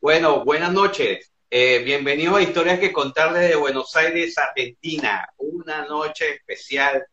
[0.00, 1.32] Bueno, buenas noches.
[1.48, 5.26] Eh, bienvenidos a Historias que contar desde Buenos Aires, Argentina.
[5.38, 7.06] Una noche especial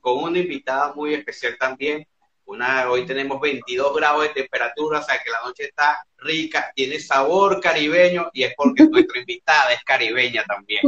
[0.00, 2.06] con una invitada muy especial también.
[2.44, 7.00] Una, hoy tenemos 22 grados de temperatura, o sea que la noche está rica, tiene
[7.00, 10.82] sabor caribeño y es porque nuestra invitada es caribeña también.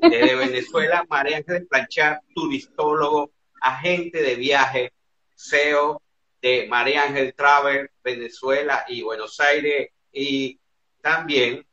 [0.00, 4.92] Desde Venezuela, María Ángel Planchar, turistólogo, agente de viaje,
[5.36, 6.00] CEO
[6.44, 9.88] de María Ángel Travel, Venezuela y Buenos Aires.
[10.12, 10.60] Y
[11.00, 11.64] también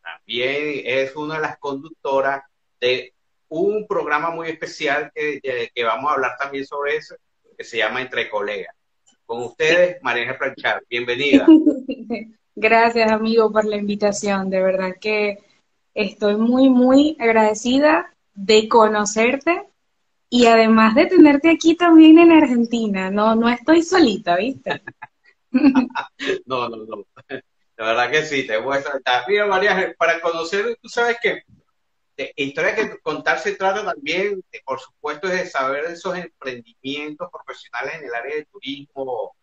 [0.00, 2.44] también es una de las conductoras
[2.80, 3.12] de
[3.48, 5.40] un programa muy especial que,
[5.74, 7.16] que vamos a hablar también sobre eso,
[7.58, 8.72] que se llama Entre Colegas.
[9.26, 11.46] Con ustedes, María Planchar, bienvenida.
[12.54, 14.48] Gracias, amigo, por la invitación.
[14.48, 15.38] De verdad que
[15.92, 19.66] estoy muy, muy agradecida de conocerte
[20.30, 23.10] y además de tenerte aquí también en Argentina.
[23.10, 24.82] No, no estoy solita, ¿viste?
[26.46, 27.06] no, no, no.
[27.76, 29.24] La verdad que sí, te voy a saltar.
[29.28, 31.42] Mira, María, para conocer, tú sabes que
[32.16, 37.96] de historia que contar se trata también, por supuesto, de saber de esos emprendimientos profesionales
[37.96, 39.36] en el área de turismo,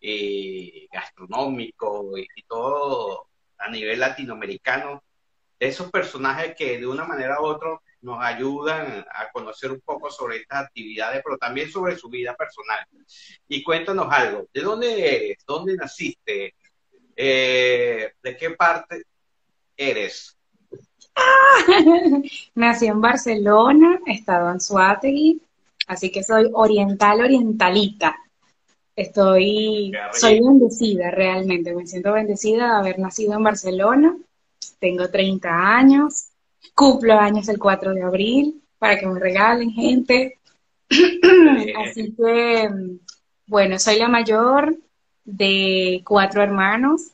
[0.00, 5.02] eh, gastronómico y, todo a nivel latinoamericano,
[5.58, 10.12] de esos personajes que de una manera u otra nos ayudan a conocer un poco
[10.12, 12.78] sobre estas actividades, pero también sobre su vida personal.
[13.48, 15.44] Y cuéntanos algo, ¿de dónde eres?
[15.44, 16.54] ¿Dónde naciste?
[17.16, 19.02] Eh, ¿De qué parte
[19.76, 20.38] eres?
[22.54, 25.42] Nací en Barcelona, he estado en Suátegui,
[25.88, 28.14] así que soy oriental orientalita.
[28.94, 34.16] Estoy, soy bendecida realmente, me siento bendecida de haber nacido en Barcelona.
[34.78, 36.25] Tengo 30 años,
[36.74, 40.38] cumplo años el 4 de abril para que me regalen gente.
[41.78, 42.70] Así que,
[43.46, 44.76] bueno, soy la mayor
[45.24, 47.12] de cuatro hermanos.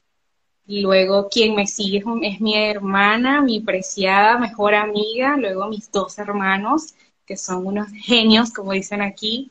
[0.66, 6.94] Luego quien me sigue es, mi hermana, mi preciada mejor amiga, luego mis dos hermanos,
[7.26, 9.50] que son unos genios, como dicen aquí.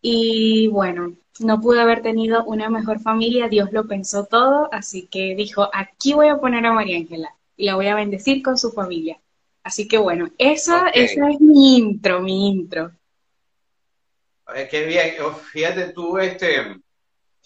[0.00, 5.34] Y bueno, no pude haber tenido una mejor familia, Dios lo pensó todo, así que
[5.34, 8.72] dijo, aquí voy a poner a María Ángela y la voy a bendecir con su
[8.72, 9.20] familia.
[9.62, 12.92] Así que bueno, eso, esa es mi intro, mi intro.
[14.70, 15.14] Qué bien,
[15.52, 16.80] fíjate tú, este,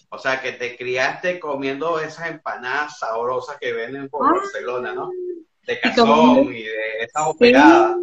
[0.07, 4.33] o sea, que te criaste comiendo esas empanadas sabrosas que venden por ah.
[4.39, 5.09] Barcelona, ¿no?
[5.65, 7.97] De cazón y, de esas operadas.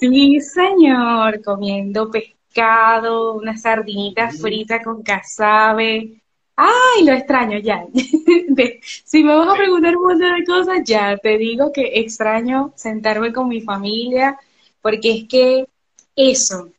[0.00, 6.20] Sí, señor, comiendo pescado, unas sardinitas fritas con casabe.
[6.56, 7.84] Ay, lo extraño ya.
[9.04, 13.32] si me vas a preguntar un montón de cosas, ya te digo que extraño sentarme
[13.32, 14.38] con mi familia,
[14.80, 15.68] porque es que
[16.16, 16.70] eso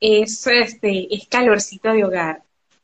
[0.00, 2.42] es este es calorcito de hogar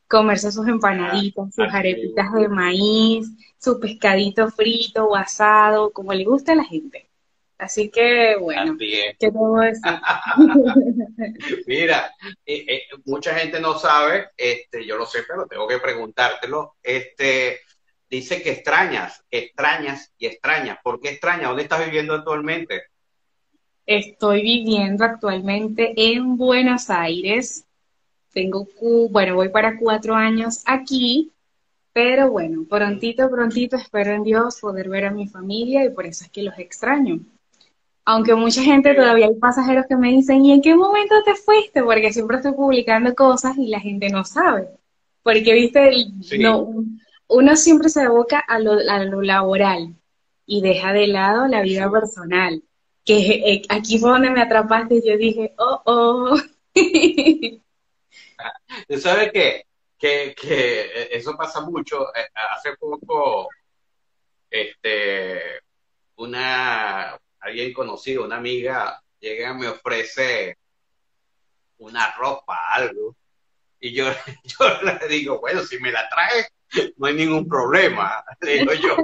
[0.08, 6.52] comerse sus empanaditas, sus arepitas de maíz, su pescadito frito o asado, como le gusta
[6.52, 7.08] a la gente.
[7.62, 9.82] Así que, bueno, ¿qué puedo decir?
[11.68, 12.12] Mira,
[12.44, 16.74] eh, eh, mucha gente no sabe, este, yo lo sé, pero tengo que preguntártelo.
[16.82, 17.60] Este,
[18.10, 20.78] dice que extrañas, extrañas y extrañas.
[20.82, 21.50] ¿Por qué extrañas?
[21.50, 22.82] ¿Dónde estás viviendo actualmente?
[23.86, 27.64] Estoy viviendo actualmente en Buenos Aires,
[28.32, 28.66] tengo,
[29.08, 31.30] bueno, voy para cuatro años aquí,
[31.92, 36.24] pero bueno, prontito, prontito espero en Dios poder ver a mi familia y por eso
[36.24, 37.20] es que los extraño.
[38.04, 41.82] Aunque mucha gente todavía hay pasajeros que me dicen, ¿y en qué momento te fuiste?
[41.82, 44.68] Porque siempre estoy publicando cosas y la gente no sabe.
[45.22, 46.06] Porque, viste,
[46.38, 46.84] no,
[47.28, 49.94] uno siempre se aboca a lo, a lo laboral
[50.46, 52.62] y deja de lado la vida personal.
[53.04, 56.36] Que eh, aquí fue donde me atrapaste y yo dije, oh, oh.
[58.88, 59.64] Tú sabes que,
[59.98, 60.34] que,
[61.10, 62.08] eso pasa mucho.
[62.14, 63.48] Eh, hace poco,
[64.50, 65.40] este,
[66.16, 70.56] una, alguien conocido, una amiga, llega y me ofrece
[71.78, 73.16] una ropa, algo.
[73.80, 74.06] Y yo,
[74.44, 76.48] yo le digo, bueno, si me la traes,
[76.96, 78.96] no hay ningún problema, le digo yo.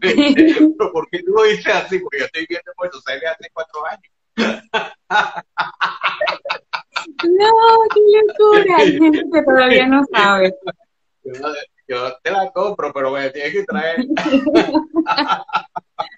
[0.00, 1.98] Pero ¿por qué tú lo dices así?
[1.98, 4.12] Porque yo estoy viendo Puerto Aires hace cuatro años.
[7.22, 7.52] No,
[7.94, 8.76] qué locura.
[8.78, 10.54] Hay gente que todavía no sabe.
[11.88, 14.04] Yo, te la compro, pero me tienes que traer.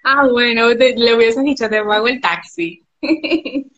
[0.03, 2.85] Ah, bueno, le hubieses dicho, te pago el taxi.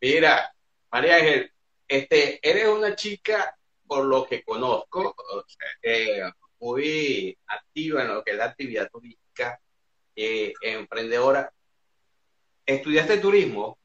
[0.00, 0.54] Mira,
[0.90, 1.50] María Ángel,
[1.88, 3.56] este, eres una chica,
[3.86, 5.14] por lo que conozco,
[5.82, 6.22] eh,
[6.60, 9.60] muy activa en lo que es la actividad turística,
[10.16, 11.52] eh, emprendedora.
[12.64, 13.78] ¿Estudiaste turismo?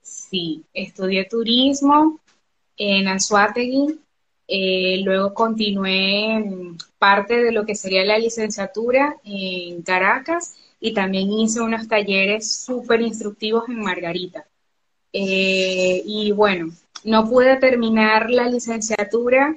[0.00, 2.20] Sí, estudié turismo
[2.76, 4.00] en Anzuategui,
[4.48, 11.60] eh, luego continué parte de lo que sería la licenciatura en Caracas y también hice
[11.60, 14.46] unos talleres súper instructivos en Margarita.
[15.12, 16.72] Eh, y bueno,
[17.04, 19.56] no pude terminar la licenciatura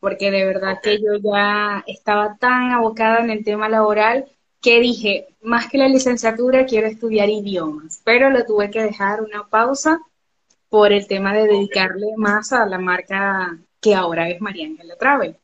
[0.00, 4.26] porque de verdad que yo ya estaba tan abocada en el tema laboral
[4.60, 9.48] que dije, más que la licenciatura, quiero estudiar idiomas, pero lo tuve que dejar una
[9.48, 10.00] pausa
[10.68, 15.36] por el tema de dedicarle más a la marca que ahora es María Ángela Travel.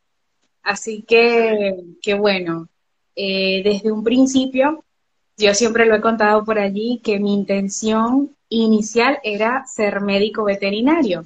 [0.63, 2.69] Así que, que bueno,
[3.17, 4.85] eh, desde un principio,
[5.37, 11.25] yo siempre lo he contado por allí, que mi intención inicial era ser médico veterinario.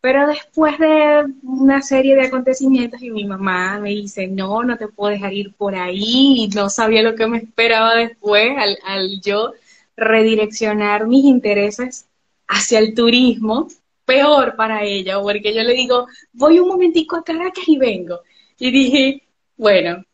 [0.00, 4.88] Pero después de una serie de acontecimientos y mi mamá me dice, no, no te
[4.88, 9.20] puedo dejar ir por ahí, y no sabía lo que me esperaba después al, al
[9.20, 9.54] yo
[9.96, 12.06] redireccionar mis intereses
[12.46, 13.68] hacia el turismo,
[14.04, 18.20] peor para ella, porque yo le digo, voy un momentico a Caracas y vengo.
[18.58, 19.22] Y dije,
[19.56, 20.04] bueno,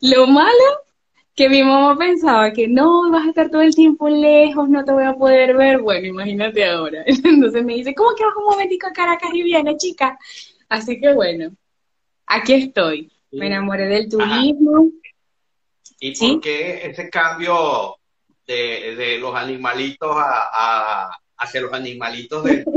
[0.00, 0.84] lo malo
[1.34, 4.92] que mi mamá pensaba que no, vas a estar todo el tiempo lejos, no te
[4.92, 7.02] voy a poder ver, bueno, imagínate ahora.
[7.06, 10.18] Entonces me dice, ¿cómo que vas un momentico a Caracas y viene, chica?
[10.68, 11.50] Así que bueno,
[12.26, 13.10] aquí estoy.
[13.32, 14.90] Me enamoré del turismo.
[16.00, 17.96] ¿Y por qué ese cambio
[18.46, 22.64] de, los animalitos a, hacia los animalitos del.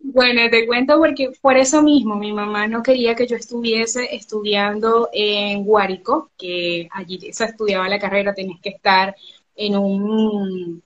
[0.00, 5.08] Bueno, te cuento porque por eso mismo mi mamá no quería que yo estuviese estudiando
[5.12, 9.16] en Guárico, que allí se estudiaba la carrera, tenías que estar
[9.56, 10.82] en un,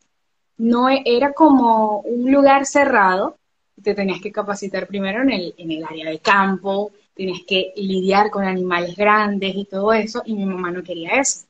[0.59, 3.37] no era como un lugar cerrado,
[3.83, 8.31] te tenías que capacitar primero en el, en el área de campo, tenías que lidiar
[8.31, 11.47] con animales grandes y todo eso, y mi mamá no quería eso.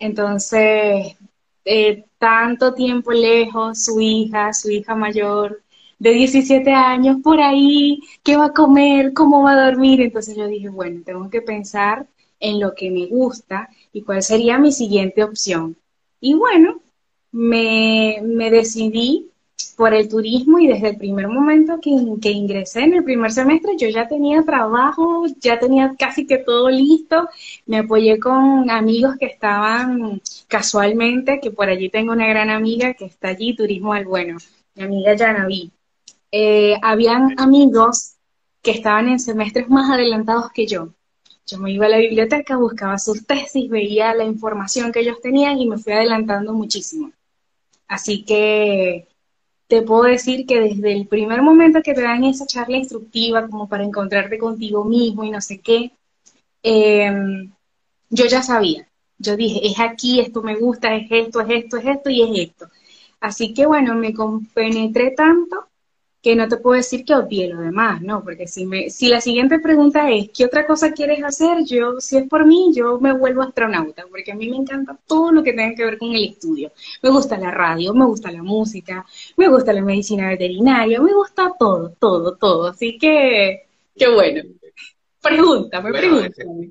[0.00, 1.16] Entonces,
[1.64, 5.62] eh, tanto tiempo lejos, su hija, su hija mayor
[6.00, 10.00] de 17 años por ahí, qué va a comer, cómo va a dormir.
[10.00, 12.06] Entonces yo dije, bueno, tengo que pensar
[12.40, 15.76] en lo que me gusta y cuál sería mi siguiente opción.
[16.20, 16.80] Y bueno,
[17.32, 19.29] me, me decidí
[19.80, 21.90] por el turismo y desde el primer momento que,
[22.20, 26.68] que, ingresé en el primer semestre yo ya tenía trabajo, ya tenía casi que todo
[26.68, 27.30] listo,
[27.64, 33.06] me apoyé con amigos que estaban casualmente, que por allí tengo una gran amiga que
[33.06, 34.36] está allí, Turismo al Bueno,
[34.74, 35.72] mi amiga Yanaví.
[36.30, 38.16] Eh, habían amigos
[38.60, 40.90] que estaban en semestres más adelantados que yo.
[41.46, 45.58] Yo me iba a la biblioteca, buscaba sus tesis, veía la información que ellos tenían
[45.58, 47.12] y me fui adelantando muchísimo.
[47.88, 49.08] Así que
[49.70, 53.68] te puedo decir que desde el primer momento que te dan esa charla instructiva como
[53.68, 55.92] para encontrarte contigo mismo y no sé qué,
[56.64, 57.52] em,
[58.10, 58.88] yo ya sabía.
[59.18, 62.48] Yo dije, es aquí, esto me gusta, es esto, es esto, es esto y es
[62.48, 62.66] esto.
[63.20, 65.68] Así que bueno, me compenetré tanto
[66.22, 68.22] que no te puedo decir que obvié lo demás, ¿no?
[68.22, 71.64] Porque si, me, si la siguiente pregunta es, ¿qué otra cosa quieres hacer?
[71.64, 75.32] Yo, si es por mí, yo me vuelvo astronauta, porque a mí me encanta todo
[75.32, 76.72] lo que tenga que ver con el estudio.
[77.02, 81.54] Me gusta la radio, me gusta la música, me gusta la medicina veterinaria, me gusta
[81.58, 82.68] todo, todo, todo.
[82.68, 84.42] Así que, qué bueno.
[85.22, 86.70] Pregúntame, pregúntame.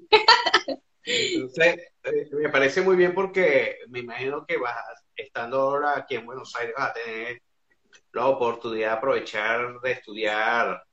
[1.03, 4.75] Entonces, eh, me parece muy bien porque me imagino que vas,
[5.15, 7.41] estando ahora aquí en Buenos Aires, vas a tener
[8.13, 10.83] la oportunidad de aprovechar de estudiar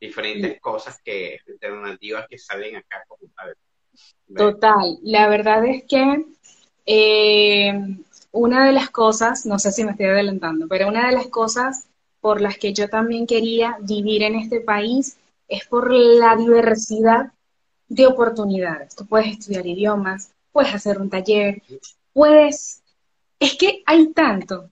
[0.00, 3.20] diferentes cosas que alternativas que salen acá como
[4.34, 6.24] Total, la verdad es que
[6.86, 7.72] eh,
[8.32, 11.88] una de las cosas, no sé si me estoy adelantando, pero una de las cosas
[12.20, 17.32] por las que yo también quería vivir en este país es por la diversidad
[17.88, 18.94] de oportunidades.
[18.94, 21.62] Tú puedes estudiar idiomas, puedes hacer un taller,
[22.12, 22.82] puedes...
[23.40, 24.70] Es que hay tanto,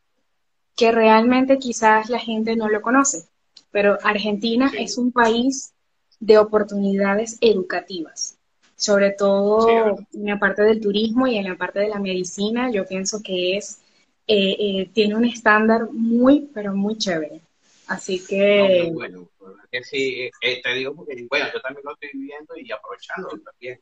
[0.79, 3.25] que realmente quizás la gente no lo conoce,
[3.73, 5.75] pero Argentina es un país
[6.21, 8.39] de oportunidades educativas,
[8.77, 12.87] sobre todo en la parte del turismo y en la parte de la medicina, yo
[12.87, 13.81] pienso que es,
[14.29, 17.41] eh, eh, tiene un estándar muy, pero muy chévere.
[17.89, 18.91] Así que...
[18.93, 19.29] bueno,
[19.73, 23.81] que sí, eh, te digo porque, bueno, yo también lo estoy viviendo y aprovechando también.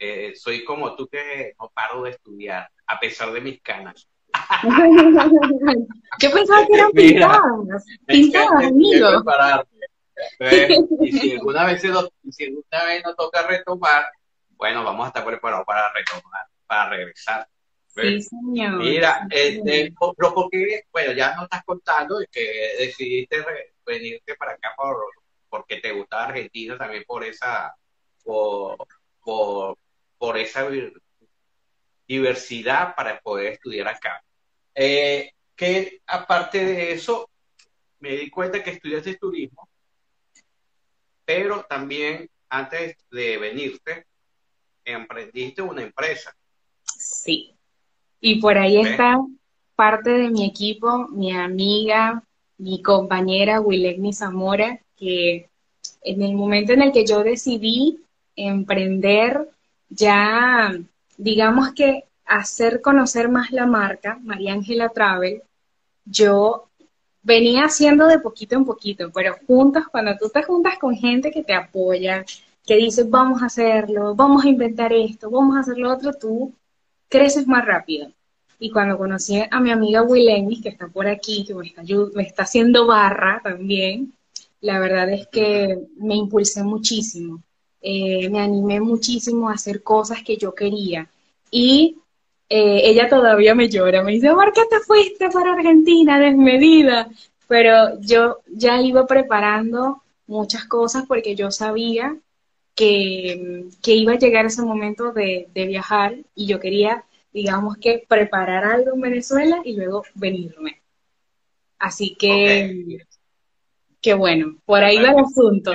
[0.00, 4.08] Eh, soy como tú que no paro de estudiar, a pesar de mis canas.
[6.20, 9.06] Yo pensaba que eran pintadas, pintadas, amigo.
[11.00, 14.06] y si alguna vez, si alguna vez nos toca retomar,
[14.56, 17.48] bueno, vamos a estar preparados para retomar, para regresar.
[17.88, 18.78] Sí, señor.
[18.78, 23.44] Mira, este, porque, bueno, ya nos estás contando que decidiste
[23.86, 24.96] venirte para acá por,
[25.48, 27.72] porque te gusta Argentina también por esa,
[28.24, 28.76] por,
[29.22, 30.66] por, esa
[32.06, 34.22] diversidad para poder estudiar acá.
[34.74, 37.30] Eh, que aparte de eso,
[38.00, 39.68] me di cuenta que estudiaste turismo,
[41.24, 44.06] pero también antes de venirte,
[44.84, 46.34] emprendiste una empresa.
[46.84, 47.54] Sí.
[48.20, 49.18] Y por ahí está
[49.74, 52.22] parte de mi equipo, mi amiga,
[52.58, 55.48] mi compañera Wilegni Zamora, que
[56.02, 58.00] en el momento en el que yo decidí
[58.36, 59.48] emprender,
[59.88, 60.74] ya
[61.16, 65.42] digamos que hacer conocer más la marca, María Ángela Travel,
[66.04, 66.68] yo
[67.22, 71.42] venía haciendo de poquito en poquito, pero juntas, cuando tú te juntas con gente que
[71.42, 72.24] te apoya,
[72.66, 76.54] que dice, vamos a hacerlo, vamos a inventar esto, vamos a hacer lo otro, tú
[77.08, 78.10] creces más rápido.
[78.58, 81.82] Y cuando conocí a mi amiga Wilenis, que está por aquí, que me está,
[82.14, 84.14] me está haciendo barra también,
[84.60, 87.42] la verdad es que me impulsé muchísimo.
[87.86, 91.06] Eh, me animé muchísimo a hacer cosas que yo quería.
[91.50, 91.98] Y
[92.48, 97.10] eh, ella todavía me llora, me dice, ¿por qué te fuiste para Argentina desmedida?
[97.46, 102.16] Pero yo ya iba preparando muchas cosas porque yo sabía
[102.74, 108.94] que, iba a llegar ese momento de, viajar y yo quería, digamos que, preparar algo
[108.94, 110.80] en Venezuela y luego venirme.
[111.78, 113.04] Así que,
[114.00, 115.72] que bueno, por ahí va el asunto.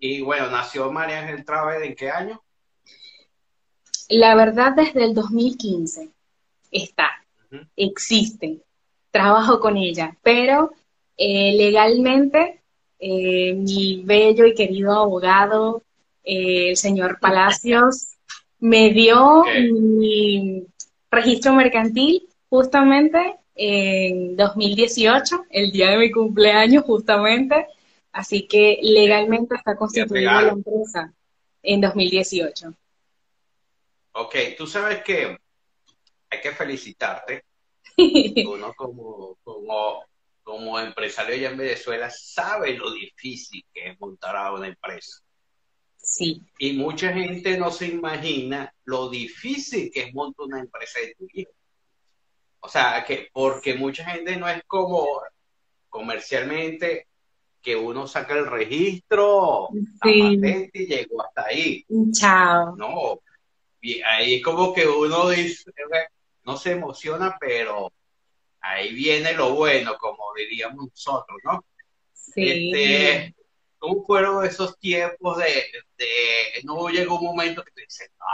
[0.00, 2.42] Y, bueno, nació María Ángel Traves en qué año?
[4.08, 6.10] La verdad, desde el 2015
[6.70, 7.10] está,
[7.76, 8.60] existe,
[9.10, 10.72] trabajo con ella, pero
[11.16, 12.62] eh, legalmente
[12.98, 15.82] eh, mi bello y querido abogado,
[16.22, 18.14] eh, el señor Palacios,
[18.60, 20.64] me dio mi
[21.10, 27.66] registro mercantil justamente en 2018, el día de mi cumpleaños justamente,
[28.14, 31.12] así que legalmente está constituida la empresa
[31.62, 32.74] en 2018.
[34.12, 35.38] Ok, tú sabes que
[36.30, 37.44] hay que felicitarte.
[38.46, 40.04] Uno como, como
[40.44, 45.20] como empresario allá en Venezuela sabe lo difícil que es montar a una empresa.
[45.96, 46.42] Sí.
[46.58, 51.54] Y mucha gente no se imagina lo difícil que es montar una empresa de turismo.
[52.60, 55.22] O sea, que porque mucha gente no es como
[55.88, 57.08] comercialmente
[57.64, 59.70] que uno saca el registro,
[60.02, 60.38] sí.
[60.74, 61.84] y llegó hasta ahí.
[62.12, 62.76] Chao.
[62.76, 63.20] No,
[63.80, 65.72] y ahí es como que uno dice,
[66.42, 67.90] no se emociona, pero
[68.60, 71.64] ahí viene lo bueno, como diríamos nosotros, ¿no?
[72.12, 72.70] Sí.
[72.70, 73.34] Este,
[73.78, 75.64] ¿Cómo fueron esos tiempos de,
[76.64, 78.26] no llegó un momento que te dices, no,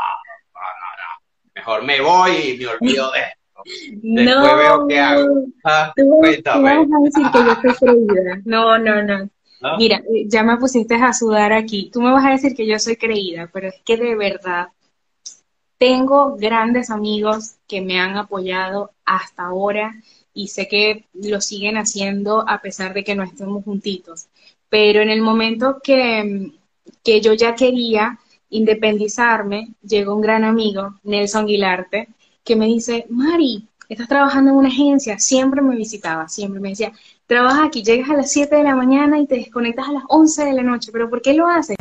[0.55, 3.40] no, no, no, mejor me voy y me olvido de esto?
[3.65, 5.45] Después veo qué hago.
[5.65, 8.43] Ah, tú, vas a decir que yo soy creída.
[8.45, 9.31] No, no, no.
[9.77, 11.91] Mira, eh, ya me pusiste a sudar aquí.
[11.93, 14.69] Tú me vas a decir que yo soy creída, pero es que de verdad
[15.79, 19.95] tengo grandes amigos que me han apoyado hasta ahora
[20.33, 24.29] y sé que lo siguen haciendo a pesar de que no estemos juntitos.
[24.69, 26.53] Pero en el momento que,
[27.03, 28.19] que yo ya quería
[28.51, 32.09] independizarme, llegó un gran amigo, Nelson Guilarte,
[32.45, 36.93] que me dice, Mari, estás trabajando en una agencia, siempre me visitaba, siempre me decía,
[37.27, 40.45] trabajas aquí, llegas a las 7 de la mañana y te desconectas a las 11
[40.45, 41.77] de la noche, pero ¿por qué lo haces?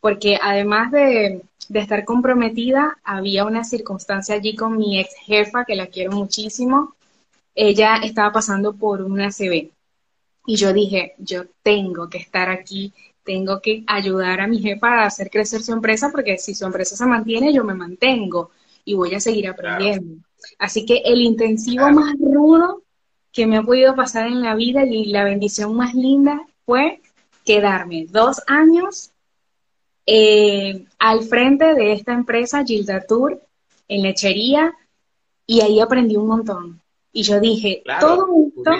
[0.00, 5.76] Porque además de, de estar comprometida, había una circunstancia allí con mi ex jefa, que
[5.76, 6.94] la quiero muchísimo,
[7.54, 9.70] ella estaba pasando por una ACV.
[10.46, 12.92] Y yo dije, yo tengo que estar aquí,
[13.24, 16.96] tengo que ayudar a mi jefa a hacer crecer su empresa, porque si su empresa
[16.96, 18.50] se mantiene, yo me mantengo
[18.84, 20.22] y voy a seguir aprendiendo.
[20.58, 22.82] Así que el intensivo más rudo
[23.32, 27.00] que me ha podido pasar en la vida y la bendición más linda fue
[27.44, 29.10] quedarme dos años
[30.06, 33.40] eh, al frente de esta empresa, Gilda Tour,
[33.88, 34.74] en lechería,
[35.46, 36.80] y ahí aprendí un montón.
[37.12, 38.70] Y yo dije, todo esto...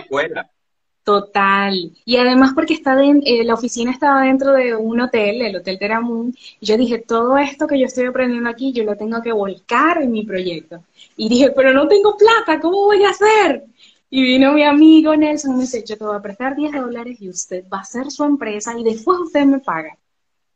[1.04, 1.92] Total.
[2.04, 6.32] Y además porque está eh, la oficina estaba dentro de un hotel, el Hotel Teramun,
[6.60, 10.00] y yo dije, todo esto que yo estoy aprendiendo aquí, yo lo tengo que volcar
[10.00, 10.84] en mi proyecto.
[11.16, 13.64] Y dije, pero no tengo plata, ¿cómo voy a hacer?
[14.10, 17.16] Y vino mi amigo Nelson y me dice, yo te voy a prestar 10 dólares
[17.20, 19.96] y usted va a hacer su empresa y después usted me paga.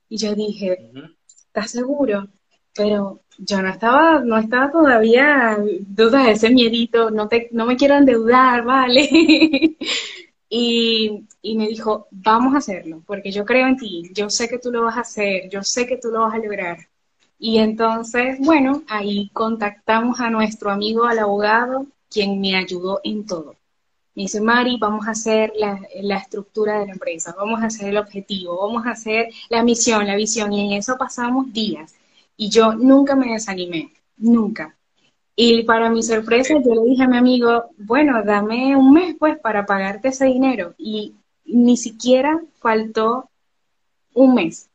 [0.09, 0.91] Y yo dije,
[1.27, 2.29] ¿estás seguro?
[2.75, 7.97] Pero yo no estaba, no estaba todavía, dudas ese miedito, no te, no me quiero
[7.97, 9.09] endeudar, ¿vale?
[10.59, 14.71] y, me dijo, vamos a hacerlo, porque yo creo en ti, yo sé que tú
[14.73, 16.79] lo vas a hacer, yo sé que tú lo vas a lograr.
[17.39, 23.57] Y entonces, bueno, ahí contactamos a nuestro amigo, al abogado, quien me ayudó en todo.
[24.15, 27.99] Me dice, Mari, vamos a hacer la, estructura de la empresa, vamos a hacer el
[27.99, 31.95] objetivo, vamos a hacer la misión, la visión, y en eso pasamos días.
[32.37, 34.76] Y yo nunca me desanimé, nunca.
[35.37, 39.39] Y para mi sorpresa, yo le dije a mi amigo, bueno, dame un mes pues
[39.39, 40.75] para pagarte ese dinero.
[40.79, 41.15] Y
[41.45, 43.29] ni siquiera faltó
[44.15, 44.71] un mes.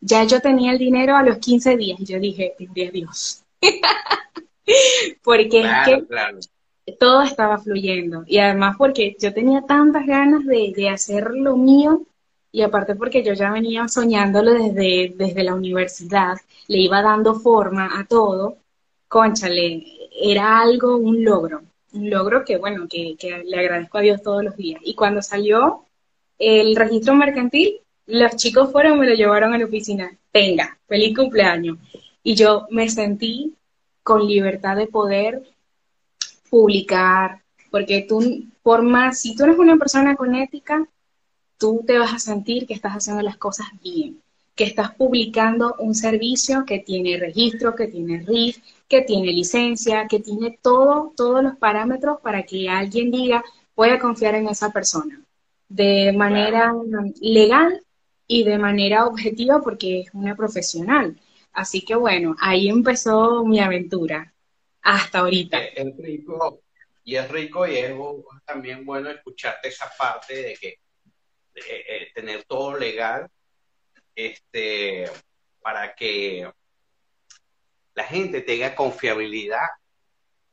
[0.00, 3.42] Ya yo tenía el dinero a los 15 días y yo dije, de Dios.
[5.22, 8.24] porque es que todo estaba fluyendo.
[8.26, 12.02] Y además porque yo tenía tantas ganas de, de, hacer lo mío
[12.52, 16.36] y aparte porque yo ya venía soñándolo desde, desde la universidad,
[16.68, 18.58] le iba dando forma a todo.
[19.14, 21.62] Conchale, era algo, un logro.
[21.92, 24.80] Un logro que, bueno, que, le agradezco a Dios todos los días.
[24.84, 25.84] Y cuando salió
[26.36, 30.18] el registro mercantil, los chicos fueron, me lo llevaron a la oficina.
[30.32, 31.78] Venga, feliz cumpleaños.
[32.24, 33.54] Y yo me sentí
[34.02, 35.44] con libertad de poder
[36.50, 37.40] publicar,
[37.70, 40.88] porque tú, por más, si tú eres una persona con ética,
[41.56, 44.20] tú te vas a sentir que estás haciendo las cosas bien,
[44.54, 48.58] que estás publicando un servicio que tiene registro, que tiene RIF,
[48.88, 53.42] que tiene licencia, que tiene todo, todos los parámetros para que alguien diga,
[53.74, 55.20] pueda confiar en esa persona
[55.68, 56.72] de manera
[57.20, 57.82] legal
[58.26, 61.18] y de manera objetiva porque es una profesional.
[61.52, 64.32] Así que bueno, ahí empezó mi aventura
[64.82, 65.64] hasta ahorita.
[65.64, 66.60] Es rico
[67.02, 67.92] y es rico y es
[68.44, 70.78] también bueno escucharte esa parte de que
[71.54, 73.28] eh, tener todo legal
[74.14, 75.10] este
[75.60, 76.50] para que
[77.94, 79.66] la gente tenga confiabilidad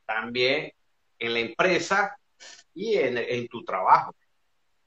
[0.06, 0.72] también
[1.20, 2.18] en la empresa
[2.74, 4.16] y en, en tu trabajo.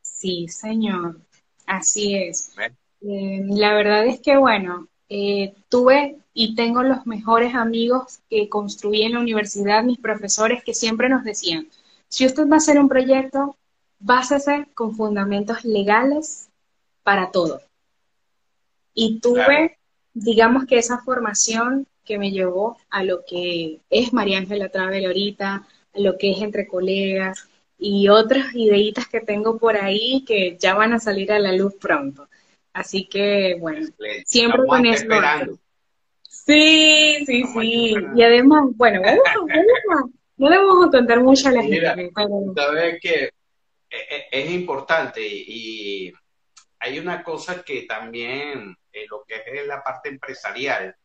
[0.02, 1.20] Sí, señor.
[1.66, 2.52] Así es.
[3.00, 9.02] Eh, la verdad es que, bueno, eh, tuve y tengo los mejores amigos que construí
[9.02, 11.68] en la universidad, mis profesores que siempre nos decían,
[12.08, 13.56] si usted va a hacer un proyecto,
[13.98, 16.48] básese con fundamentos legales
[17.02, 17.60] para todo.
[18.94, 19.78] Y tuve,
[20.12, 25.66] digamos que esa formación que me llevó a lo que es María Ángela Travel ahorita,
[25.94, 30.74] a lo que es entre colegas, y otras ideitas que tengo por ahí que ya
[30.74, 32.28] van a salir a la luz pronto.
[32.72, 33.86] Así que, bueno,
[34.24, 35.06] siempre con eso.
[36.28, 37.94] Sí, sí, sí.
[38.14, 39.00] Y además, bueno,
[40.36, 42.10] no le vamos a contar mucho a la gente.
[42.54, 43.30] Sabes que
[43.90, 46.12] e, e, es importante y
[46.80, 50.96] hay una cosa que también, en lo que es la parte empresarial,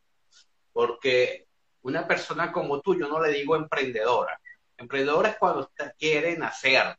[0.72, 1.48] porque
[1.82, 4.40] una persona como tú, yo no le digo emprendedora,
[4.80, 6.98] Emprendedor es cuando quiere nacer,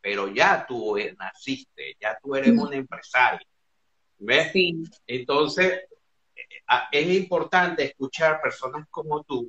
[0.00, 3.46] pero ya tú naciste, ya tú eres un empresario.
[4.18, 4.50] ¿Ves?
[4.52, 4.82] Sí.
[5.06, 5.82] Entonces,
[6.90, 9.48] es importante escuchar personas como tú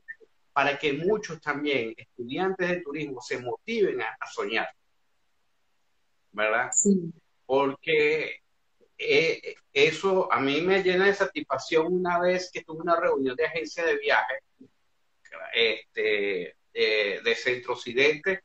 [0.53, 4.69] para que muchos también, estudiantes de turismo, se motiven a, soñar.
[6.31, 6.69] ¿Verdad?
[6.71, 7.11] Sí.
[7.47, 8.43] Porque
[8.97, 13.45] eh, eso a mí me llena de satisfacción una vez que tuve una reunión de
[13.45, 14.39] agencia de viaje.
[15.53, 18.43] Este, eh, de Centro Occidente,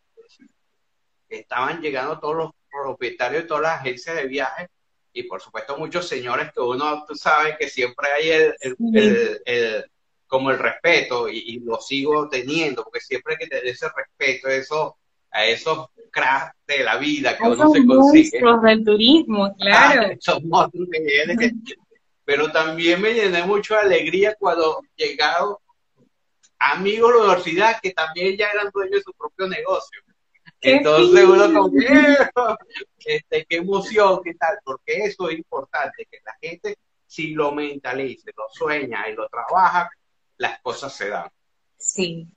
[1.28, 4.68] estaban llegando todos los propietarios de todas las agencias de viajes
[5.12, 9.84] y por supuesto muchos señores que uno, tú sabes que siempre hay el,
[10.28, 14.98] como el respeto y, lo sigo teniendo porque siempre hay que tener ese respeto eso,
[15.30, 18.40] a esos cracks de la vida que uno se consigue.
[18.62, 20.16] del turismo, claro.
[22.24, 25.56] pero también me llené mucho de alegría cuando llegaron
[26.58, 30.02] amigos de la universidad que también ya eran dueños de su propio negocio.
[30.60, 31.70] Entonces uno como
[32.98, 36.76] este, qué emoción, qué tal, porque eso es importante, que la gente
[37.10, 39.90] si lo mentalice, lo sueña y lo trabaja,
[40.36, 41.28] las cosas se dan.
[41.76, 42.28] Sí,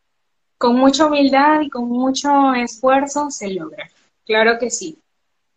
[0.63, 3.91] con mucha humildad y con mucho esfuerzo se logra,
[4.25, 4.97] claro que sí.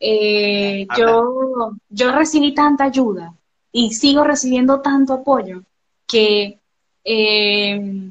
[0.00, 3.32] Eh, yo, yo recibí tanta ayuda
[3.70, 5.62] y sigo recibiendo tanto apoyo
[6.08, 6.58] que
[7.04, 8.10] eh,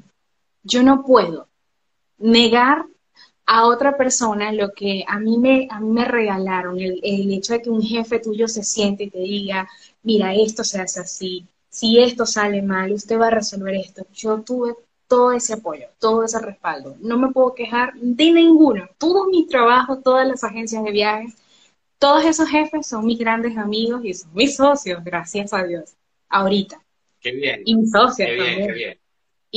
[0.64, 1.50] yo no puedo
[2.18, 2.86] negar
[3.46, 7.52] a otra persona lo que a mí me, a mí me regalaron, el, el, hecho
[7.52, 9.68] de que un jefe tuyo se siente y te diga,
[10.02, 14.08] mira, esto se hace así, si esto sale mal, usted va a resolver esto.
[14.14, 14.76] Yo tuve
[15.08, 16.96] todo ese apoyo, todo ese respaldo.
[17.00, 18.88] No me puedo quejar de ninguno.
[18.98, 21.36] Todos mis trabajos, todas las agencias de viajes,
[22.00, 25.96] todos esos jefes son mis grandes amigos y son mis socios, gracias a Dios,
[26.30, 26.82] ahorita.
[27.20, 27.62] Qué bien.
[27.66, 29.00] Y mis socios qué bien, Qué bien.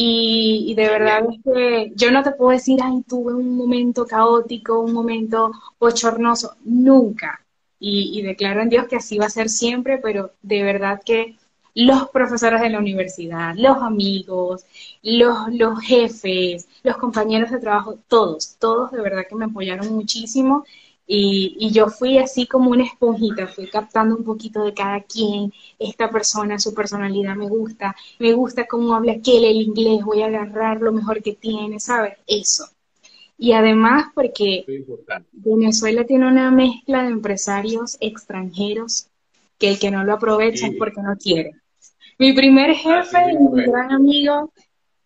[0.00, 4.78] Y, de verdad es que yo no te puedo decir, ay, tuve un momento caótico,
[4.78, 7.44] un momento bochornoso, nunca.
[7.80, 11.36] Y, y declaro en Dios que así va a ser siempre, pero de verdad que
[11.78, 14.64] los profesores de la universidad, los amigos,
[15.00, 20.64] los, los jefes, los compañeros de trabajo, todos, todos de verdad que me apoyaron muchísimo
[21.06, 26.10] y, yo fui así como una esponjita, fui captando un poquito de cada quien, esta
[26.10, 30.80] persona, su personalidad me gusta, me gusta cómo habla aquel el inglés, voy a agarrar
[30.80, 32.14] lo mejor que tiene, ¿sabes?
[32.26, 32.64] Eso.
[33.38, 34.66] Y además porque
[35.30, 39.06] Venezuela tiene una mezcla de empresarios extranjeros
[39.58, 41.52] que el que no lo aprovecha es porque no quiere.
[42.18, 44.52] Mi primer jefe y mi gran amigo,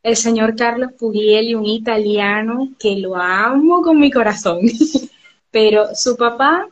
[0.02, 4.60] el señor Carlos Puglieli, un italiano que lo amo con mi corazón.
[5.52, 6.66] pero su papá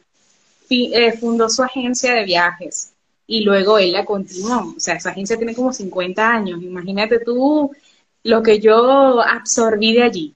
[0.70, 2.94] eh, fundó su agencia de viajes
[3.26, 4.74] y luego él la continuó.
[4.76, 6.62] O sea, esa agencia tiene como 50 años.
[6.62, 7.70] Imagínate tú
[8.24, 10.34] lo que yo absorbí de allí.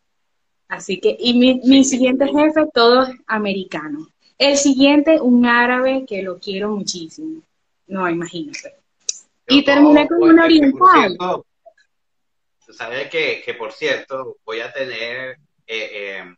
[0.68, 4.08] Así que, y mi, siguiente jefe, todo americano.
[4.38, 7.40] El siguiente, un árabe que lo quiero muchísimo.
[7.86, 8.83] No, imagínate.
[9.46, 11.16] Y terminé con un oriental.
[12.70, 16.34] Sabes que, que, por cierto, voy a tener eh, eh,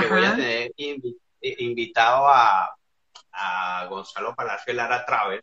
[0.00, 0.72] que voy a tener
[1.40, 2.70] invitado a,
[3.88, 5.42] Gonzalo Palacio Lara Travel,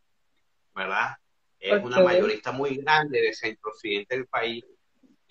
[0.74, 1.18] ¿verdad?
[1.60, 4.64] Es una mayorista muy grande de centro occidente del país.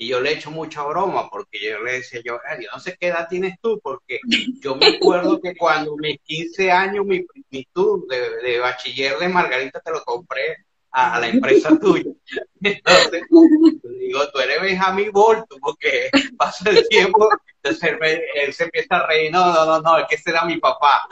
[0.00, 2.96] Y yo le he hecho mucha broma porque yo le decía, yo, yo no sé
[2.98, 4.18] qué edad tienes tú, porque
[4.62, 7.68] yo me acuerdo que cuando mis 15 años, mi, mi
[8.08, 10.56] de, de bachiller de Margarita te lo compré
[10.90, 12.10] a, la empresa tuya.
[12.62, 13.24] Entonces,
[13.98, 16.08] digo, tú eres Benjamín Bolto, porque
[16.38, 17.28] pasa el tiempo,
[17.62, 17.94] entonces
[18.36, 21.06] él, se empieza a reír, no, no, no, no, es que ese era mi papá.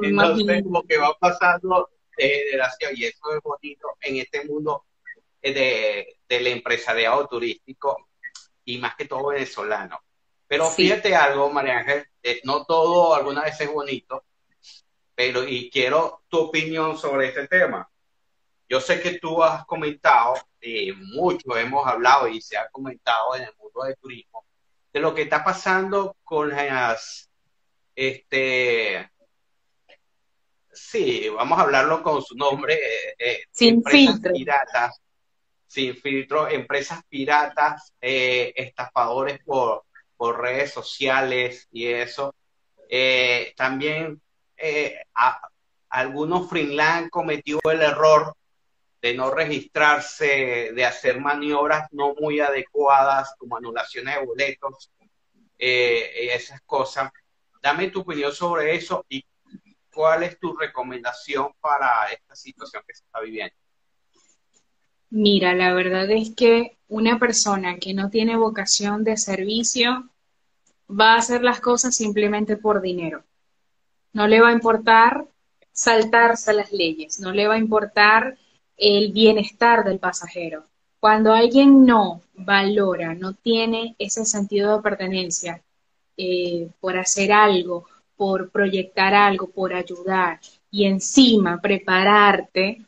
[0.00, 1.90] entonces, lo que va pasando
[2.28, 4.84] de generación, y eso es bonito en este mundo
[5.42, 8.08] de, del empresariado turístico,
[8.64, 10.00] y más que todo venezolano.
[10.46, 14.24] Pero fíjate algo, María Ángel, eh, no todo alguna vez es bonito,
[15.14, 17.88] pero y quiero tu opinión sobre este tema.
[18.68, 23.42] Yo sé que tú has comentado, y mucho hemos hablado y se ha comentado en
[23.42, 24.44] el mundo del turismo,
[24.92, 27.28] de lo que está pasando con las,
[27.94, 29.10] este,
[30.72, 34.32] sí, vamos a hablarlo con su nombre, eh, eh, sin filtro.
[34.32, 35.00] piratas,
[35.66, 39.84] sin filtro, empresas piratas, estafadores por
[40.20, 42.34] por redes sociales y eso.
[42.90, 44.20] Eh, también
[44.54, 44.98] eh,
[45.88, 48.34] algunos freelance cometió el error
[49.00, 54.90] de no registrarse, de hacer maniobras no muy adecuadas, como anulaciones de boletos,
[55.56, 57.10] eh, esas cosas.
[57.62, 59.24] Dame tu opinión sobre eso y
[60.00, 63.54] cuál es tu recomendación para esta situación que se está viviendo.
[65.10, 70.08] Mira, la verdad es que una persona que no tiene vocación de servicio
[70.88, 73.24] va a hacer las cosas simplemente por dinero.
[74.14, 75.26] No le va a importar
[75.70, 78.38] saltarse las leyes, no le va a importar
[78.78, 80.64] el bienestar del pasajero.
[80.98, 85.62] Cuando alguien no valora, no tiene ese sentido de pertenencia
[86.16, 87.84] eh, por hacer algo,
[88.20, 90.38] por proyectar algo, por ayudar
[90.70, 92.84] y encima prepararte,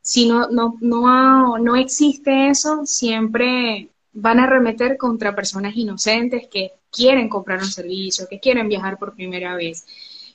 [0.00, 6.72] si no, no, no, no existe eso, siempre van a remeter contra personas inocentes que
[6.90, 9.84] quieren comprar un servicio, que quieren viajar por primera vez.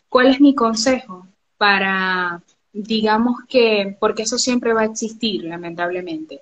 [0.08, 1.26] ¿Cuál es mi consejo
[1.58, 6.42] para, digamos que, porque eso siempre va a existir, lamentablemente?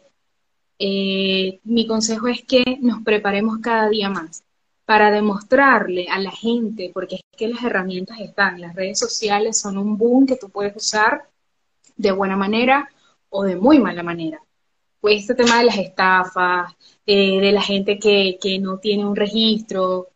[0.78, 4.44] Eh, mi consejo es que nos preparemos cada día más
[4.90, 9.78] para demostrarle a la gente, porque es que las herramientas están, las redes sociales son
[9.78, 11.30] un boom que tú puedes usar
[11.96, 12.90] de buena manera
[13.30, 14.42] o de muy mala manera.
[15.00, 16.74] Pues este tema de las estafas,
[17.06, 20.08] eh, de la gente que, que no tiene un registro,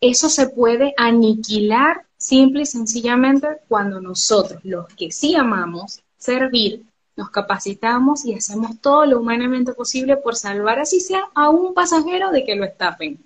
[0.00, 6.82] eso se puede aniquilar simple y sencillamente cuando nosotros, los que sí amamos servir,
[7.14, 12.32] nos capacitamos y hacemos todo lo humanamente posible por salvar así sea a un pasajero
[12.32, 13.25] de que lo estafen.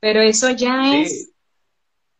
[0.00, 1.30] Pero eso ya es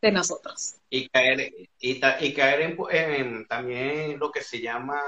[0.00, 0.76] de nosotros.
[0.90, 2.00] Y caer, y,
[2.34, 5.00] caer en, también lo que se llama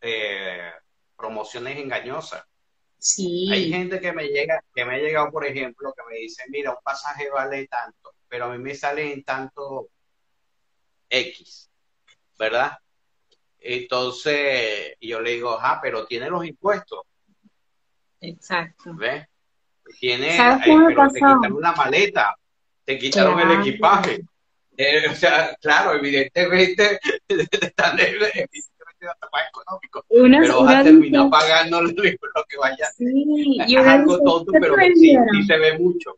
[0.00, 0.70] eh,
[1.16, 2.44] promociones engañosas.
[2.98, 3.48] Sí.
[3.52, 6.70] Hay gente que me llega, que me ha llegado, por ejemplo, que me dice, mira,
[6.70, 9.88] un pasaje vale tanto, pero a mí me sale en tanto
[11.10, 11.72] X.
[12.42, 12.76] ¿verdad?
[13.60, 17.02] Entonces, yo le digo, ah, pero tiene los impuestos.
[18.20, 18.92] Exacto.
[18.94, 19.28] ¿Ves?
[20.00, 22.36] Tiene, eh, pero te quitaron la maleta,
[22.84, 24.22] te quitaron el equipaje.
[24.76, 27.98] Eh, o sea, claro, evidentemente están
[29.48, 31.94] económico, una, pero vas a terminar pagando lo
[32.48, 32.90] que vaya.
[32.96, 36.16] Sí, es algo tonto, pero sí, sí, se ve mucho.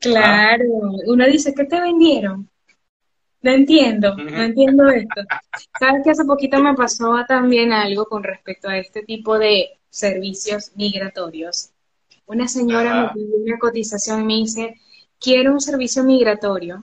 [0.00, 0.64] Claro,
[1.06, 2.48] uno dice, ¿qué te vendieron?
[3.42, 5.20] No entiendo, no entiendo esto.
[5.78, 10.72] Sabes que hace poquito me pasó también algo con respecto a este tipo de servicios
[10.76, 11.70] migratorios.
[12.26, 14.80] Una señora me pidió una cotización y me dice,
[15.20, 16.82] quiero un servicio migratorio,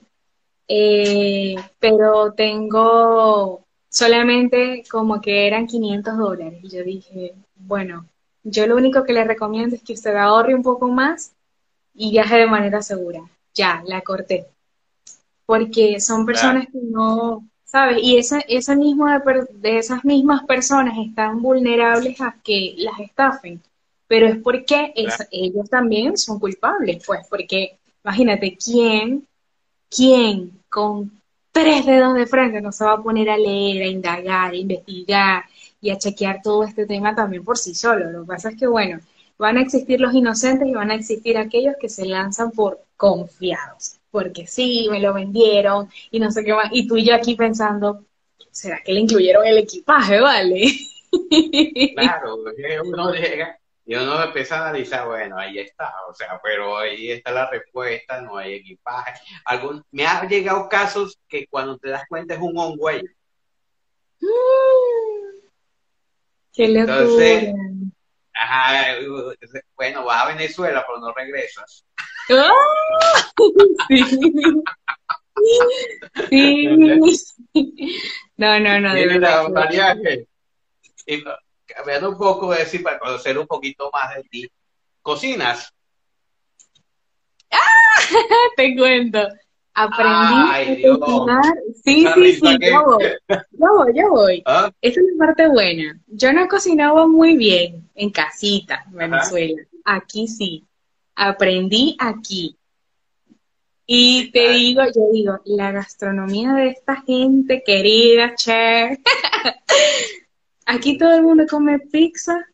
[0.68, 6.60] eh, pero tengo solamente como que eran 500 dólares.
[6.62, 8.06] Y yo dije, bueno,
[8.42, 11.32] yo lo único que le recomiendo es que usted ahorre un poco más
[11.94, 13.20] y viaje de manera segura.
[13.54, 14.46] Ya, la corté.
[15.44, 17.98] Porque son personas que no, ¿sabes?
[18.02, 19.22] Y esa, esa misma
[19.54, 23.60] de, esas mismas personas están vulnerables a que las estafen.
[24.12, 24.92] Pero es porque
[25.30, 29.26] ellos también son culpables, pues, porque imagínate, ¿quién,
[29.88, 31.18] quién con
[31.50, 35.44] tres dedos de frente no se va a poner a leer, a indagar, a investigar
[35.80, 38.10] y a chequear todo este tema también por sí solo?
[38.10, 39.00] Lo que pasa es que, bueno,
[39.38, 43.98] Van a existir los inocentes y van a existir aquellos que se lanzan por confiados,
[44.10, 46.68] porque sí, me lo vendieron y no sé qué más.
[46.70, 48.04] Y tú y yo aquí pensando,
[48.50, 50.66] ¿será que le incluyeron el equipaje, vale?
[51.96, 52.36] Claro,
[52.84, 53.58] uno llega
[53.92, 58.22] y uno empieza a analizar, bueno, ahí está, o sea, pero ahí está la respuesta,
[58.22, 59.20] no hay equipaje.
[59.44, 63.02] Algún, me ha llegado casos que cuando te das cuenta es un on-way.
[66.54, 67.00] ¡Qué locura!
[67.00, 67.54] Entonces,
[68.32, 68.96] Ajá,
[69.76, 71.84] bueno, vas a Venezuela, pero no regresas.
[76.30, 76.66] sí.
[78.38, 78.94] No, no, no.
[78.94, 79.48] De verdad.
[81.74, 84.50] Cambiando un poco, decir, para conocer un poquito más de ti.
[85.00, 85.72] ¿Cocinas?
[87.50, 87.58] ¡Ah!
[88.56, 89.20] Te cuento.
[89.74, 91.54] Aprendí a cocinar.
[91.82, 93.04] Sí, sí, sí, yo voy.
[93.28, 94.42] Yo voy, yo voy.
[94.44, 94.70] ¿Ah?
[94.80, 95.98] Esa es la parte buena.
[96.06, 99.62] Yo no cocinaba muy bien en casita, en Venezuela.
[99.84, 100.64] Aquí sí.
[101.14, 102.56] Aprendí aquí.
[103.86, 108.98] Y te digo, yo digo, la gastronomía de esta gente querida, chef.
[110.72, 112.46] aquí todo el mundo come pizza,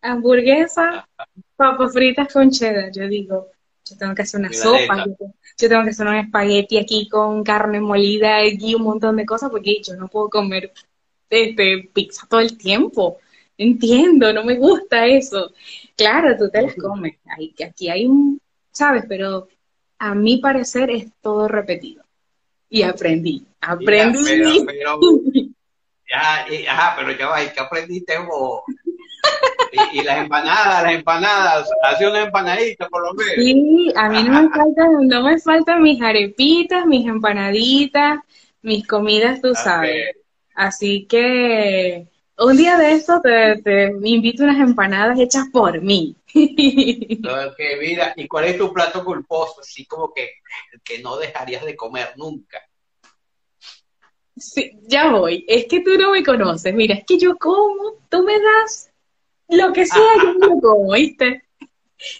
[0.00, 1.08] hamburguesa,
[1.56, 2.90] papas fritas con cheddar.
[2.92, 3.48] Yo digo,
[3.84, 7.80] yo tengo que hacer una sopa, yo, tengo que hacer un espagueti aquí con carne
[7.80, 10.72] molida y un montón de cosas porque yo no puedo comer
[11.28, 13.18] este, pizza todo el tiempo.
[13.56, 15.52] Entiendo, no me gusta eso.
[15.96, 17.18] Claro, tú te las comes.
[17.64, 18.40] aquí hay un,
[18.72, 19.04] ¿sabes?
[19.08, 19.48] Pero
[19.98, 22.02] a mi parecer es todo repetido.
[22.68, 24.64] Y aprendí, aprendí.
[24.66, 24.98] pero,
[26.14, 28.62] ajá, pero ya va, ¿qué aprendiste vos?
[29.92, 33.34] Y, las empanadas, las empanadas, hace una empanadita por lo menos.
[33.34, 38.20] Sí, a mí no me faltan, no me faltan mis arepitas, mis empanaditas,
[38.62, 40.16] mis comidas, tú sabes.
[40.54, 42.06] Así que
[42.38, 46.16] un día de esto te, te invito unas empanadas hechas por mí.
[47.56, 49.60] que mira, ¿y cuál es tu plato culposo?
[49.60, 50.30] Así como que,
[50.82, 52.60] que no dejarías de comer nunca.
[54.36, 55.44] Sí, ya voy.
[55.48, 56.74] Es que tú no me conoces.
[56.74, 58.90] Mira, es que yo como, tú me das
[59.48, 61.44] lo que sea, yo lo como, ¿viste?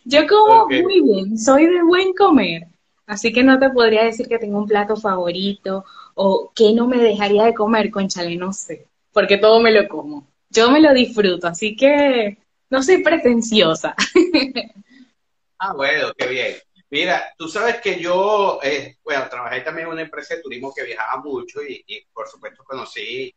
[0.05, 2.69] Yo como muy bien, soy de buen comer.
[3.07, 6.99] Así que no te podría decir que tengo un plato favorito o que no me
[6.99, 10.27] dejaría de comer, conchale, no sé, porque todo me lo como.
[10.49, 12.39] Yo me lo disfruto, así que
[12.71, 13.95] no soy pretenciosa.
[15.59, 16.55] ah, bueno, qué bien.
[16.95, 20.85] Mira, tú sabes que yo, eh, bueno, trabajé también en una empresa de turismo que
[20.85, 23.35] viajaba mucho y, y por supuesto conocí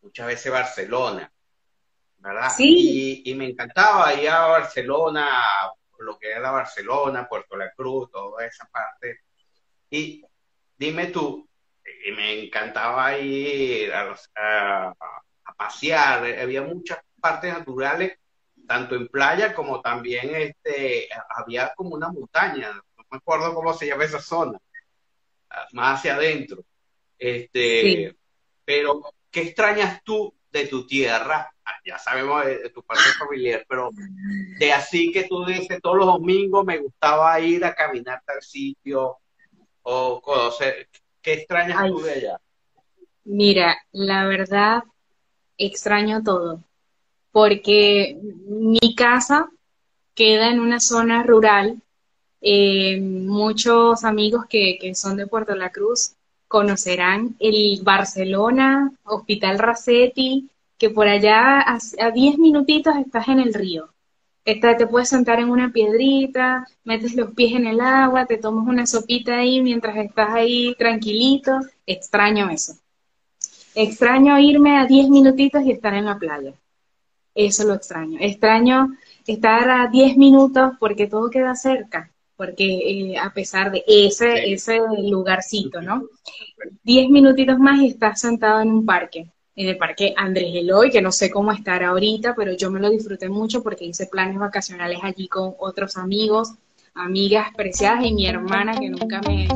[0.00, 1.30] muchas veces Barcelona.
[2.16, 2.48] ¿verdad?
[2.56, 3.20] Sí.
[3.26, 5.28] Y, me encantaba ir a Barcelona,
[5.98, 9.20] lo que era Barcelona, Puerto La Cruz, toda esa parte.
[9.90, 10.24] Y
[10.78, 11.46] dime tú,
[12.06, 14.94] y me encantaba ir a,
[15.58, 18.18] pasear, había muchas partes naturales,
[18.72, 23.86] tanto en playa como también este, había como una montaña, no me acuerdo cómo se
[23.86, 24.58] llama esa zona,
[25.72, 26.64] más hacia adentro.
[27.18, 28.16] Este,
[28.64, 31.52] Pero, ¿qué extrañas tú de tu tierra
[31.84, 33.90] ya sabemos de, tu parte familiar, pero
[34.58, 39.18] de así que tú dices, todos los domingos me gustaba ir a caminar tal sitio
[39.82, 40.88] o conocer,
[41.20, 42.40] ¿qué extrañas tú de allá?
[43.24, 44.82] Mira, la verdad,
[45.58, 46.64] extraño todo,
[47.32, 49.50] porque mi casa
[50.14, 51.82] queda en una zona rural,
[52.40, 56.14] eh, muchos amigos que, que son de Puerto La Cruz
[56.52, 63.88] conocerán el Barcelona, Hospital Racetti, que por allá a 10 minutitos estás en el río.
[64.44, 68.86] te puedes sentar en una piedrita, metes los pies en el agua, te tomas una
[68.86, 71.58] sopita ahí mientras estás ahí tranquilito.
[71.86, 72.74] Extraño eso.
[73.74, 76.52] Extraño irme a 10 minutitos y estar en la playa.
[77.34, 78.18] Eso lo extraño.
[78.20, 82.64] Extraño estar a 10 minutos porque todo queda cerca, porque
[83.12, 86.04] eh, a pesar de ese, ese lugarcito, ¿no?
[86.82, 91.02] 10 minutitos más y estás sentado en un parque, en el parque Andrés Eloy, que
[91.02, 94.98] no sé cómo estar ahorita, pero yo me lo disfruté mucho porque hice planes vacacionales
[95.02, 96.54] allí con otros amigos,
[96.94, 99.48] amigas preciadas y mi hermana que nunca me